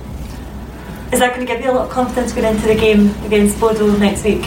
Is 1.12 1.19
that 1.19 1.33
going 1.33 1.45
to 1.45 1.53
give 1.53 1.63
you 1.63 1.71
a 1.71 1.74
lot 1.74 1.86
of 1.88 1.91
confidence 1.91 2.33
going 2.33 2.53
into 2.55 2.67
the 2.67 2.75
game 2.75 3.09
against 3.25 3.59
Bodo 3.59 3.98
next 3.98 4.24
week? 4.24 4.45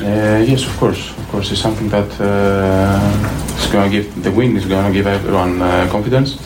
Uh, 0.00 0.44
yes, 0.46 0.64
of 0.66 0.76
course. 0.78 1.10
Of 1.18 1.28
course, 1.28 1.50
it's 1.52 1.60
something 1.60 1.88
that 1.88 2.08
uh, 2.20 3.58
is 3.58 3.66
going 3.72 3.90
to 3.90 3.96
give 3.96 4.22
the 4.22 4.30
win 4.30 4.56
is 4.56 4.66
going 4.66 4.86
to 4.86 4.92
give 4.92 5.06
everyone 5.06 5.60
uh, 5.62 5.88
confidence. 5.90 6.38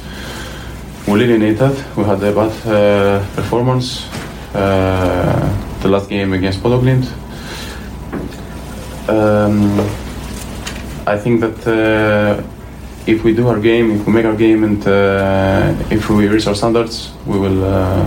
We 1.07 1.21
really 1.21 1.39
need 1.39 1.59
that. 1.59 1.97
We 1.97 2.05
had 2.05 2.23
a 2.23 2.33
bad 2.33 2.67
uh, 2.67 3.25
performance 3.35 4.07
uh, 4.55 5.81
the 5.81 5.89
last 5.89 6.09
game 6.09 6.33
against 6.33 6.63
Bodo 6.63 6.81
Glimt. 6.81 7.07
Um, 9.09 9.81
I 11.07 11.17
think 11.17 11.41
that 11.41 11.67
uh, 11.67 12.43
if 13.07 13.25
we 13.25 13.35
do 13.35 13.49
our 13.49 13.59
game, 13.59 13.91
if 13.93 14.07
we 14.07 14.13
make 14.13 14.27
our 14.27 14.37
game, 14.37 14.65
and 14.65 14.87
uh, 14.87 15.75
if 15.91 16.11
we 16.11 16.29
reach 16.29 16.47
our 16.47 16.55
standards, 16.55 17.11
we 17.27 17.39
will 17.39 17.65
uh, 17.65 18.05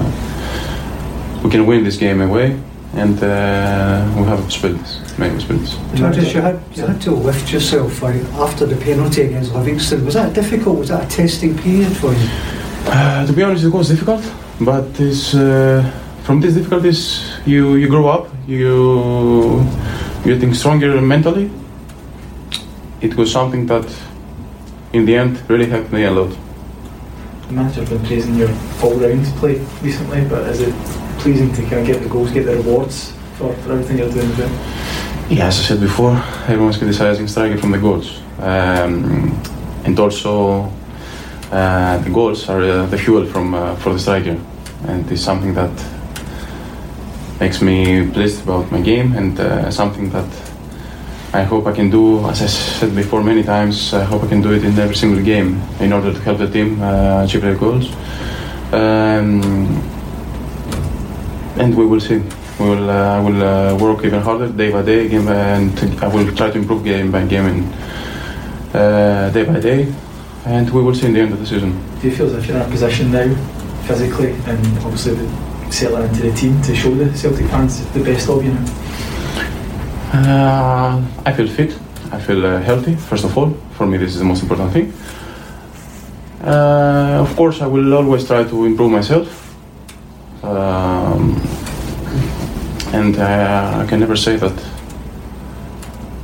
we 1.44 1.50
can 1.50 1.66
win 1.66 1.84
this 1.84 1.98
game 1.98 2.22
away, 2.22 2.60
and 2.94 3.18
uh, 3.24 4.06
we 4.16 4.24
have 4.26 4.40
possibilities, 4.44 5.00
many 5.18 5.34
possibilities. 5.34 5.76
Georges, 5.96 6.34
you 6.36 6.42
had, 6.42 6.62
you 6.76 6.86
had 6.86 7.02
to 7.02 7.12
lift 7.12 7.52
yourself 7.52 8.04
right, 8.04 8.24
after 8.36 8.68
the 8.68 8.76
penalty 8.76 9.24
against 9.24 9.54
Livingston. 9.56 10.06
Was 10.06 10.14
that 10.14 10.34
difficult? 10.34 10.78
Was 10.78 10.90
that 10.90 11.06
a 11.06 11.10
testing 11.10 11.58
period 11.58 11.98
for 11.98 12.14
you? 12.14 12.30
Uh, 12.86 13.26
to 13.26 13.34
be 13.34 13.42
honest, 13.42 13.64
it 13.64 13.70
was 13.70 13.90
difficult, 13.90 14.24
but 14.60 14.90
uh, 15.02 15.82
from 16.24 16.40
these 16.40 16.54
difficulties, 16.54 17.40
you, 17.46 17.76
you 17.76 17.88
grow 17.88 18.08
up, 18.08 18.28
you 18.48 19.66
getting 20.24 20.54
stronger 20.54 21.02
mentally. 21.02 21.52
It 23.02 23.16
was 23.16 23.32
something 23.32 23.66
that, 23.68 23.88
in 24.94 25.06
the 25.06 25.16
end, 25.16 25.42
really 25.50 25.66
helped 25.66 25.92
me 25.92 26.04
a 26.04 26.12
lot. 26.12 26.36
The 27.48 27.54
manager's 27.54 27.90
been 27.90 28.06
praising 28.06 28.36
your 28.36 28.50
all-round 28.84 29.26
play 29.38 29.60
recently, 29.82 30.26
but 30.26 30.48
is 30.50 30.62
it 30.62 30.76
pleasing 31.20 31.52
to 31.54 31.62
kind 31.64 31.80
of 31.82 31.88
get 31.88 32.02
the 32.04 32.10
goals, 32.10 32.32
get 32.32 32.46
the 32.46 32.56
rewards 32.56 33.14
for, 33.38 33.54
for 33.56 33.74
everything 33.74 33.98
you're 33.98 34.12
doing? 34.12 34.34
Jim? 34.36 34.50
Yeah, 35.30 35.48
as 35.48 35.60
I 35.60 35.64
said 35.64 35.80
before, 35.80 36.16
everyone's 36.48 36.78
criticizing 36.78 37.28
striker 37.28 37.58
from 37.58 37.72
the 37.72 37.78
goals, 37.78 38.22
um, 38.40 39.42
and 39.86 39.98
also 40.00 40.72
uh, 41.52 41.98
the 42.00 42.10
goals 42.10 42.50
are 42.50 42.62
uh, 42.62 42.86
the 42.88 42.98
fuel 42.98 43.26
from 43.26 43.54
uh, 43.54 43.76
for 43.78 43.94
the 43.94 44.00
striker, 44.00 44.38
and 44.88 45.10
it's 45.12 45.22
something 45.22 45.54
that 45.54 45.72
makes 47.42 47.60
me 47.60 48.08
pleased 48.12 48.44
about 48.44 48.72
my 48.72 48.80
game 48.80 49.16
and 49.18 49.40
uh, 49.40 49.72
something 49.72 50.12
that 50.12 50.30
I 51.34 51.42
hope 51.42 51.66
I 51.66 51.72
can 51.72 51.90
do. 51.90 52.20
As 52.30 52.40
I 52.44 52.46
said 52.46 52.96
before 52.96 53.24
many 53.24 53.42
times, 53.42 53.96
I 53.96 54.04
hope 54.04 54.24
I 54.24 54.28
can 54.28 54.42
do 54.44 54.54
it 54.54 54.64
in 54.64 54.78
every 54.78 54.96
single 54.96 55.24
game 55.24 55.60
in 55.80 55.92
order 55.92 56.14
to 56.14 56.20
help 56.20 56.38
the 56.38 56.48
team 56.48 56.80
uh, 56.80 57.24
achieve 57.24 57.42
their 57.42 57.56
goals. 57.56 57.92
Um, 58.72 59.42
and 61.58 61.76
we 61.76 61.86
will 61.86 62.00
see. 62.00 62.22
We 62.60 62.66
will. 62.70 62.90
Uh, 62.90 63.18
I 63.18 63.20
will 63.20 63.42
uh, 63.44 63.78
work 63.78 64.06
even 64.06 64.22
harder 64.22 64.50
day 64.50 64.72
by 64.72 64.84
day, 64.84 65.10
game 65.10 65.26
by, 65.26 65.34
and 65.34 65.74
I 66.04 66.08
will 66.14 66.32
try 66.36 66.52
to 66.52 66.58
improve 66.60 66.84
game 66.84 67.12
by 67.12 67.26
game 67.26 67.48
and 67.48 68.76
uh, 68.76 69.30
day 69.32 69.46
by 69.46 69.60
day. 69.60 69.92
And 70.46 70.70
we 70.70 70.84
will 70.84 70.94
see 70.94 71.08
in 71.08 71.14
the 71.14 71.22
end 71.22 71.34
of 71.34 71.40
the 71.40 71.48
season. 71.48 71.72
Do 72.02 72.08
you 72.08 72.16
feel 72.16 72.28
as 72.28 72.34
if 72.34 72.48
you're 72.48 72.58
in 72.58 72.62
a 72.62 72.70
position 72.70 73.12
now, 73.12 73.34
physically, 73.88 74.32
and 74.46 74.60
obviously 74.86 75.16
the, 75.16 75.51
settling 75.72 76.10
into 76.10 76.22
the 76.22 76.34
team 76.36 76.62
to 76.62 76.76
show 76.76 76.94
the 76.94 77.16
Celtic 77.18 77.48
fans 77.48 77.86
the 77.94 78.04
best 78.04 78.30
of 78.30 78.44
you 78.44 78.54
now? 78.54 78.66
Uh, 80.14 81.02
I 81.26 81.34
feel 81.34 81.48
fit. 81.48 81.78
I 82.12 82.20
feel 82.20 82.46
uh, 82.46 82.60
healthy. 82.60 82.96
First 82.96 83.24
of 83.24 83.38
all, 83.38 83.52
for 83.78 83.88
me, 83.88 83.98
this 83.98 84.14
is 84.14 84.20
the 84.20 84.26
most 84.26 84.44
important 84.44 84.72
thing. 84.74 84.94
Uh, 86.44 87.22
of 87.22 87.36
course, 87.36 87.62
I 87.62 87.68
will 87.68 87.94
always 87.94 88.28
try 88.28 88.44
to 88.44 88.66
improve 88.66 88.92
myself. 88.92 89.56
Um, 90.44 91.40
and 92.94 93.18
uh, 93.18 93.84
I 93.84 93.86
can 93.88 94.00
never 94.00 94.18
say 94.18 94.36
that 94.36 94.54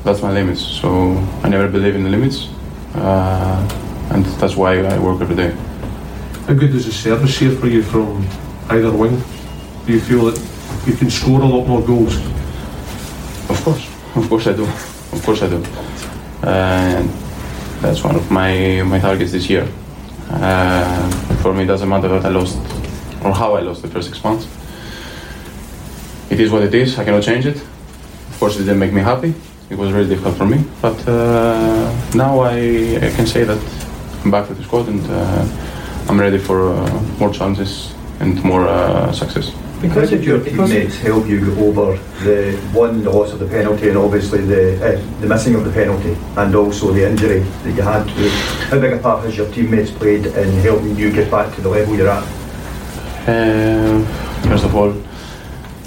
that's 0.04 0.22
my 0.22 0.32
limits. 0.32 0.62
So 0.62 1.18
I 1.44 1.50
never 1.50 1.68
believe 1.70 1.96
in 1.96 2.04
the 2.04 2.10
limits, 2.10 2.50
uh, 2.96 4.10
and 4.12 4.26
that's 4.40 4.56
why 4.58 4.80
I 4.80 5.00
work 5.00 5.22
every 5.22 5.36
day. 5.36 5.52
How 6.48 6.54
good 6.54 6.74
is 6.76 6.86
the 6.86 6.92
service 6.92 7.38
here 7.38 7.52
for 7.52 7.68
you 7.68 7.84
from 7.84 8.28
either 8.70 8.92
wing? 8.92 9.22
Do 9.86 9.94
you 9.94 10.00
feel 10.02 10.26
that 10.26 10.38
you 10.86 10.94
can 10.94 11.10
score 11.10 11.42
a 11.42 11.46
lot 11.46 11.66
more 11.68 11.82
goals? 11.82 12.16
Of 13.50 13.62
course, 13.64 13.88
of 14.16 14.30
course 14.30 14.48
I 14.48 14.54
do. 14.54 14.64
Of 14.64 15.22
course 15.24 15.42
I 15.42 15.50
do. 15.50 15.64
And 16.44 17.10
that's 17.82 18.04
one 18.04 18.16
of 18.16 18.30
my 18.30 18.82
my 18.84 19.00
targets 19.00 19.32
this 19.32 19.50
year. 19.50 19.68
Uh, 20.30 21.10
for 21.42 21.54
me, 21.54 21.64
it 21.64 21.68
doesn't 21.68 21.88
matter 21.88 22.10
that 22.10 22.26
I 22.26 22.30
lost 22.30 22.58
or 23.24 23.34
how 23.34 23.56
I 23.56 23.62
lost 23.62 23.82
the 23.82 23.88
first 23.88 24.10
six 24.10 24.24
months. 24.24 24.48
It 26.30 26.40
is 26.40 26.52
what 26.52 26.64
it 26.64 26.74
is. 26.74 27.00
I 27.00 27.06
cannot 27.06 27.24
change 27.24 27.46
it. 27.46 27.56
Of 27.56 28.38
course, 28.40 28.58
it 28.58 28.64
didn't 28.64 28.80
make 28.80 28.94
me 28.94 29.02
happy. 29.02 29.34
It 29.70 29.78
was 29.78 29.92
really 29.92 30.10
difficult 30.10 30.36
for 30.36 30.46
me. 30.46 30.64
But 30.82 31.08
uh, 31.08 31.90
now 32.14 32.40
I, 32.40 33.00
I 33.02 33.12
can 33.16 33.26
say 33.26 33.44
that 33.46 33.60
I'm 34.24 34.32
back 34.32 34.50
with 34.50 34.58
the 34.58 34.64
squad 34.64 34.88
and 34.90 35.02
uh, 35.10 35.46
I'm 36.10 36.20
ready 36.20 36.38
for 36.38 36.74
uh, 36.74 37.02
more 37.20 37.32
chances 37.32 37.94
and 38.20 38.44
more 38.44 38.68
uh, 38.68 39.12
success. 39.12 39.54
How 39.78 40.06
did 40.06 40.24
your 40.24 40.44
teammates 40.44 40.98
help 40.98 41.28
you 41.28 41.40
get 41.40 41.58
over 41.60 41.98
the 42.24 42.58
one, 42.74 43.04
the 43.04 43.12
loss 43.12 43.32
of 43.32 43.40
the 43.40 43.46
penalty, 43.46 43.90
and 43.90 43.98
obviously 43.98 44.42
the 44.42 44.76
uh, 44.84 45.22
the 45.22 45.28
missing 45.28 45.54
of 45.54 45.66
the 45.66 45.72
penalty, 45.72 46.18
and 46.36 46.56
also 46.56 46.92
the 46.92 47.08
injury 47.08 47.42
that 47.64 47.76
you 47.76 47.84
had? 47.84 48.10
How 48.72 48.80
big 48.80 48.94
a 48.94 48.98
part 48.98 49.24
has 49.26 49.38
your 49.38 49.48
teammates 49.52 49.92
played 49.92 50.26
in 50.26 50.50
helping 50.62 50.96
you 50.98 51.12
get 51.12 51.30
back 51.30 51.54
to 51.56 51.62
the 51.62 51.70
level 51.70 51.96
you're 51.96 52.10
at? 52.10 52.24
Uh, 53.28 54.04
first 54.50 54.66
of 54.66 54.74
all, 54.74 54.96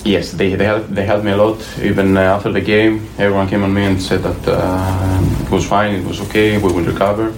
yes, 0.05 0.31
they 0.31 0.55
they 0.55 0.67
helped, 0.67 0.95
they 0.95 1.05
helped 1.05 1.25
me 1.25 1.33
a 1.33 1.37
lot. 1.37 1.59
Even 1.83 2.17
uh, 2.17 2.37
after 2.37 2.53
the 2.53 2.61
game, 2.61 3.09
everyone 3.19 3.49
came 3.49 3.65
on 3.65 3.75
me 3.75 3.87
and 3.87 4.01
said 4.01 4.23
that 4.23 4.49
uh, 4.49 5.45
it 5.45 5.51
was 5.51 5.67
fine, 5.67 5.95
it 5.97 6.07
was 6.07 6.21
okay, 6.21 6.59
we 6.59 6.73
will 6.73 6.85
recover. 6.85 7.35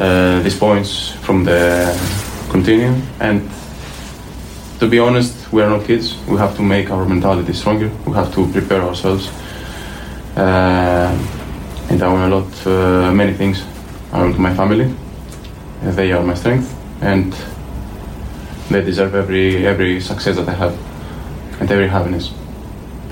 Uh, 0.00 0.40
these 0.42 0.58
points 0.58 1.12
from 1.22 1.44
the 1.44 1.94
continue, 2.50 2.92
and 3.20 3.48
to 4.80 4.88
be 4.88 4.98
honest, 4.98 5.52
we 5.52 5.62
are 5.62 5.68
not 5.68 5.84
kids. 5.84 6.16
We 6.26 6.38
have 6.38 6.56
to 6.56 6.62
make 6.62 6.90
our 6.90 7.04
mentality 7.04 7.52
stronger. 7.52 7.90
We 8.06 8.14
have 8.14 8.32
to 8.34 8.50
prepare 8.50 8.80
ourselves. 8.80 9.28
Uh, 10.34 11.12
and 11.90 12.02
I 12.02 12.08
want 12.08 12.32
a 12.32 12.36
lot, 12.36 12.66
uh, 12.66 13.12
many 13.12 13.34
things. 13.34 13.62
I 14.10 14.22
want 14.22 14.38
my 14.38 14.54
family. 14.54 14.94
They 15.82 16.12
are 16.12 16.22
my 16.22 16.34
strength, 16.34 16.74
and 17.02 17.32
they 18.70 18.82
deserve 18.82 19.14
every 19.14 19.66
every 19.66 20.00
success 20.00 20.36
that 20.36 20.48
I 20.48 20.54
have 20.54 20.74
and 21.60 21.70
every 21.70 21.88
happiness. 21.88 22.32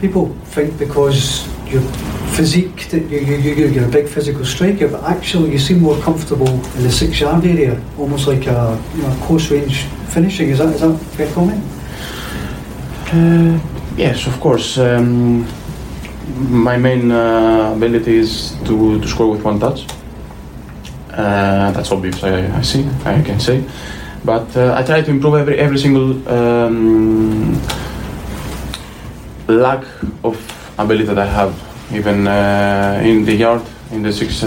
People 0.01 0.27
think 0.55 0.79
because 0.79 1.47
you're 1.71 1.89
physique 2.37 2.89
that 2.91 3.03
you, 3.11 3.19
you, 3.19 3.37
you, 3.37 3.67
you're 3.69 3.89
a 3.89 3.91
big 3.91 4.09
physical 4.09 4.45
striker, 4.45 4.89
but 4.89 5.03
actually 5.05 5.51
you 5.53 5.59
seem 5.59 5.81
more 5.81 5.99
comfortable 6.01 6.49
in 6.77 6.83
the 6.83 6.91
six 6.91 7.21
yard 7.21 7.45
area, 7.45 7.81
almost 7.99 8.27
like 8.27 8.47
a 8.47 8.79
you 8.95 9.03
know, 9.03 9.27
close 9.27 9.51
range 9.51 9.87
finishing. 10.09 10.51
Is 10.51 10.59
that 10.59 10.75
is 10.75 10.81
that 10.81 10.99
fair 11.17 11.33
comment? 11.33 11.63
Uh, 13.13 13.59
yes, 13.97 14.27
of 14.27 14.39
course. 14.41 14.79
Um, 14.79 15.47
my 16.51 16.77
main 16.77 17.11
uh, 17.11 17.73
ability 17.75 18.17
is 18.17 18.57
to, 18.65 19.01
to 19.01 19.09
score 19.09 19.31
with 19.31 19.43
one 19.43 19.59
touch. 19.59 19.87
Uh, 21.11 21.71
that's 21.73 21.91
obvious. 21.91 22.23
I, 22.23 22.59
I 22.59 22.63
see. 22.63 22.87
I 23.05 23.23
can 23.23 23.41
say, 23.41 23.65
but 24.25 24.57
uh, 24.57 24.75
I 24.77 24.83
try 24.83 25.01
to 25.03 25.11
improve 25.11 25.35
every 25.35 25.59
every 25.59 25.79
single 25.79 26.11
um, 26.29 27.61
lack 29.49 29.85
of 30.23 30.37
ability 30.79 31.05
that 31.05 31.19
I 31.19 31.27
have, 31.27 31.53
even 31.93 32.27
uh, 32.27 33.01
in 33.03 33.25
the 33.25 33.35
yard, 33.35 33.63
in 33.91 34.03
the 34.03 34.13
six. 34.13 34.45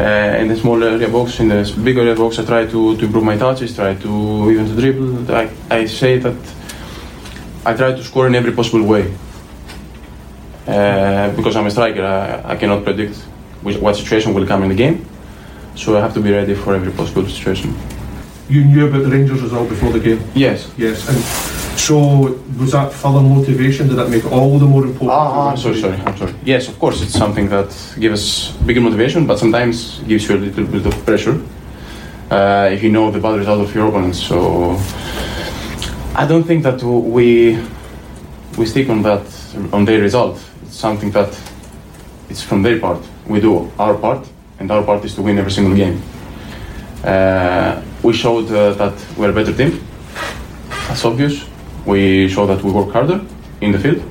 Uh, 0.00 0.40
in 0.40 0.48
the 0.48 0.56
small 0.56 0.82
area 0.82 1.08
box, 1.08 1.40
in 1.40 1.48
the 1.48 1.80
big 1.84 1.98
area 1.98 2.14
box, 2.14 2.38
I 2.38 2.44
try 2.46 2.64
to, 2.64 2.96
to 2.96 3.04
improve 3.04 3.22
my 3.22 3.36
touches, 3.36 3.76
try 3.76 3.94
to 3.94 4.50
even 4.50 4.66
to 4.66 4.74
dribble. 4.74 5.30
I, 5.30 5.50
I 5.70 5.84
say 5.84 6.16
that 6.18 6.40
I 7.66 7.74
try 7.74 7.92
to 7.92 8.02
score 8.02 8.26
in 8.26 8.34
every 8.34 8.52
possible 8.52 8.82
way. 8.82 9.14
Uh, 10.66 11.36
because 11.36 11.54
I'm 11.54 11.66
a 11.66 11.70
striker, 11.70 12.02
I, 12.02 12.52
I 12.52 12.56
cannot 12.56 12.82
predict 12.82 13.16
which, 13.60 13.76
what 13.76 13.94
situation 13.94 14.32
will 14.32 14.46
come 14.46 14.62
in 14.62 14.70
the 14.70 14.74
game. 14.74 15.04
So 15.74 15.98
I 15.98 16.00
have 16.00 16.14
to 16.14 16.20
be 16.20 16.32
ready 16.32 16.54
for 16.54 16.74
every 16.74 16.92
possible 16.92 17.26
situation. 17.26 17.74
You 18.48 18.64
knew 18.64 18.86
about 18.88 19.02
the 19.02 19.10
Rangers 19.10 19.42
result 19.42 19.68
before 19.68 19.92
the 19.92 20.00
game? 20.00 20.22
Yes. 20.34 20.72
Yes. 20.78 21.06
And 21.10 21.49
so 21.80 22.38
was 22.58 22.72
that 22.72 22.92
further 22.92 23.20
motivation? 23.20 23.88
Did 23.88 23.96
that 23.96 24.10
make 24.10 24.24
it 24.24 24.32
all 24.32 24.58
the 24.58 24.66
more 24.66 24.84
important? 24.84 25.10
Ah, 25.10 25.50
I'm 25.50 25.56
sorry, 25.56 25.80
sorry, 25.80 25.96
I'm 26.06 26.16
sorry. 26.16 26.34
Yes, 26.44 26.68
of 26.68 26.78
course, 26.78 27.02
it's 27.02 27.14
something 27.14 27.48
that 27.48 27.68
gives 27.98 28.20
us 28.20 28.56
bigger 28.66 28.80
motivation, 28.80 29.26
but 29.26 29.38
sometimes 29.38 30.00
gives 30.06 30.28
you 30.28 30.36
a 30.36 30.40
little 30.46 30.66
bit 30.66 30.86
of 30.86 30.94
pressure 31.04 31.40
uh, 32.30 32.68
if 32.70 32.82
you 32.82 32.90
know 32.90 33.10
the 33.10 33.18
bad 33.18 33.38
result 33.38 33.60
of 33.60 33.74
your 33.74 33.88
opponents. 33.88 34.18
So 34.22 34.78
I 36.14 36.26
don't 36.26 36.44
think 36.44 36.62
that 36.64 36.82
we 36.82 37.58
we 38.58 38.66
stick 38.66 38.88
on 38.88 39.02
that 39.02 39.26
on 39.72 39.84
their 39.84 40.00
result. 40.00 40.38
It's 40.66 40.76
something 40.76 41.10
that 41.12 41.32
it's 42.28 42.42
from 42.42 42.62
their 42.62 42.78
part. 42.78 43.02
We 43.26 43.40
do 43.40 43.70
our 43.78 43.94
part, 43.94 44.28
and 44.58 44.70
our 44.70 44.82
part 44.82 45.04
is 45.04 45.14
to 45.14 45.22
win 45.22 45.38
every 45.38 45.52
single 45.52 45.74
game. 45.74 46.02
Uh, 47.02 47.82
we 48.02 48.12
showed 48.12 48.50
uh, 48.52 48.74
that 48.74 48.94
we're 49.16 49.30
a 49.30 49.32
better 49.32 49.54
team. 49.56 49.80
That's 50.88 51.04
obvious. 51.04 51.50
We 51.86 52.28
show 52.28 52.46
that 52.46 52.62
we 52.62 52.70
work 52.70 52.92
harder 52.92 53.20
in 53.60 53.72
the 53.72 53.78
field, 53.78 54.02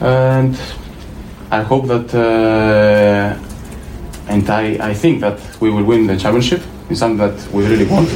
and 0.00 0.58
I 1.50 1.62
hope 1.62 1.86
that, 1.86 2.12
uh, 2.14 3.38
and 4.28 4.50
I, 4.50 4.90
I 4.90 4.94
think 4.94 5.20
that 5.20 5.38
we 5.60 5.70
will 5.70 5.84
win 5.84 6.06
the 6.06 6.16
championship. 6.16 6.62
It's 6.90 7.00
something 7.00 7.18
that 7.18 7.52
we 7.52 7.66
really 7.66 7.86
want 7.86 8.08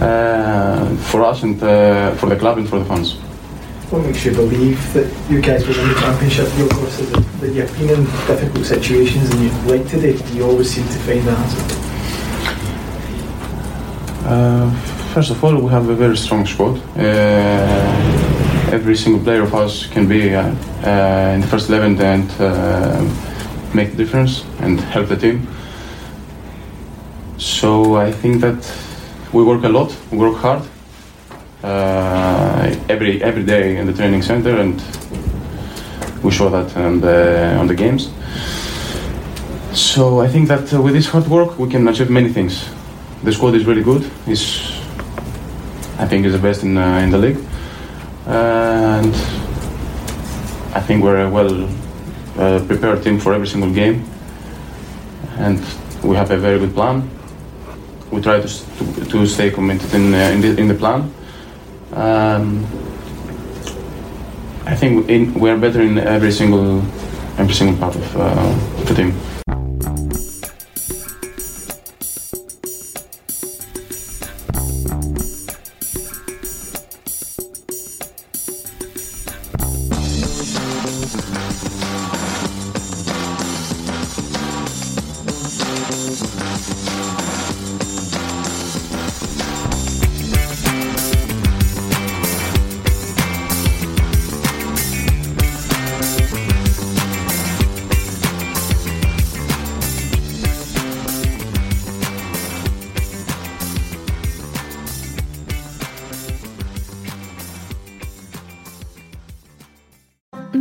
uh, 0.00 0.96
for 1.10 1.22
us 1.24 1.42
and 1.42 1.62
uh, 1.62 2.14
for 2.16 2.28
the 2.28 2.36
club 2.36 2.58
and 2.58 2.68
for 2.68 2.78
the 2.78 2.84
fans. 2.84 3.14
What 3.90 4.04
makes 4.04 4.24
you 4.24 4.32
believe 4.32 4.92
that 4.94 5.12
you 5.28 5.40
guys 5.40 5.66
will 5.66 5.76
win 5.76 5.88
the 5.88 6.00
championship? 6.00 6.48
You 6.56 6.66
of 6.66 6.88
said 6.90 7.06
that, 7.08 7.40
that 7.40 7.52
you've 7.52 7.78
been 7.78 7.90
in 7.90 8.04
difficult 8.26 8.64
situations 8.64 9.30
and 9.30 9.42
you've 9.42 9.66
like 9.66 9.86
today, 9.88 10.16
you 10.32 10.44
always 10.44 10.70
seem 10.70 10.84
to 10.84 10.98
find 11.00 11.22
the 11.26 11.32
answer. 11.32 11.76
Uh, 14.26 14.99
first 15.10 15.30
of 15.30 15.42
all, 15.42 15.56
we 15.56 15.70
have 15.70 15.88
a 15.88 15.94
very 15.94 16.16
strong 16.16 16.46
squad. 16.46 16.78
Uh, 16.96 17.02
every 18.72 18.96
single 18.96 19.22
player 19.22 19.42
of 19.42 19.54
us 19.54 19.86
can 19.86 20.06
be 20.06 20.34
uh, 20.34 20.42
uh 20.42 21.34
in 21.34 21.40
the 21.40 21.46
first 21.46 21.68
11 21.68 22.00
and 22.00 22.30
uh, 22.38 23.02
make 23.74 23.90
the 23.90 23.96
difference 23.96 24.44
and 24.60 24.80
help 24.80 25.08
the 25.08 25.16
team. 25.16 25.46
So 27.38 27.96
I 27.96 28.12
think 28.12 28.40
that 28.40 28.60
we 29.32 29.42
work 29.42 29.64
a 29.64 29.68
lot, 29.68 29.96
we 30.10 30.18
work 30.18 30.36
hard 30.36 30.62
uh, 31.62 32.74
every 32.88 33.22
every 33.22 33.44
day 33.44 33.76
in 33.76 33.86
the 33.86 33.92
training 33.92 34.22
center, 34.22 34.60
and 34.60 34.80
we 36.22 36.30
show 36.30 36.48
that 36.50 36.76
on 36.76 37.00
the 37.00 37.56
on 37.58 37.66
the 37.66 37.74
games. 37.74 38.10
So 39.72 40.20
I 40.20 40.28
think 40.28 40.48
that 40.48 40.72
with 40.72 40.94
this 40.94 41.08
hard 41.08 41.26
work, 41.28 41.58
we 41.58 41.68
can 41.68 41.88
achieve 41.88 42.10
many 42.10 42.32
things. 42.32 42.68
The 43.24 43.32
squad 43.32 43.54
is 43.54 43.64
really 43.66 43.82
good. 43.82 44.10
Is 44.26 44.69
I 46.02 46.06
think 46.08 46.26
is 46.26 46.32
the 46.32 46.38
best 46.38 46.62
in 46.62 46.76
uh, 46.76 47.04
in 47.04 47.10
the 47.10 47.18
league, 47.18 47.38
and 48.26 49.14
I 50.74 50.80
think 50.80 51.04
we're 51.04 51.22
a 51.26 51.30
well 51.30 51.68
uh, 52.36 52.64
prepared 52.66 53.02
team 53.02 53.18
for 53.18 53.34
every 53.34 53.46
single 53.46 53.72
game, 53.72 54.04
and 55.38 55.58
we 56.02 56.16
have 56.16 56.30
a 56.30 56.36
very 56.36 56.58
good 56.58 56.74
plan 56.74 57.08
we 58.10 58.20
try 58.20 58.40
to, 58.40 58.48
to, 58.48 59.04
to 59.04 59.26
stay 59.26 59.50
committed 59.50 59.92
in, 59.94 60.12
uh, 60.14 60.16
in, 60.16 60.40
the, 60.40 60.60
in 60.60 60.68
the 60.68 60.74
plan. 60.74 61.12
Um, 61.92 62.64
I 64.66 64.74
think 64.74 65.08
in, 65.08 65.34
we 65.34 65.50
are 65.50 65.56
better 65.56 65.80
in 65.80 65.98
every 65.98 66.32
single 66.32 66.82
every 67.38 67.54
single 67.54 67.76
part 67.78 67.96
of 67.96 68.16
uh, 68.16 68.84
the 68.84 68.94
team. 68.94 69.14